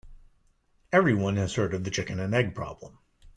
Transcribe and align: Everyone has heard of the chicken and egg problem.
Everyone 0.91 1.35
has 1.37 1.53
heard 1.53 1.75
of 1.75 1.83
the 1.83 1.91
chicken 1.91 2.19
and 2.19 2.33
egg 2.33 2.55
problem. 2.55 2.97